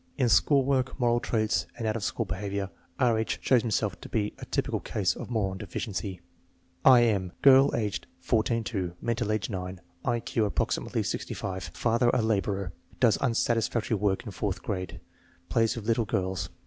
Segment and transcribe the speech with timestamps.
[0.17, 3.19] In school work, moral traits, and out of school behavior R.
[3.19, 3.37] H.
[3.43, 6.21] shows himself to be a typical case of moron deficiency.
[6.53, 6.85] /.
[6.85, 7.33] M.
[7.43, 11.61] Girl, age H~$; mental age 9; I Q approximately Gfi.
[11.75, 12.73] Father a laborer.
[12.99, 14.99] Does unsatisfactory work in fourth grade.
[15.49, 16.49] Plays with little girls.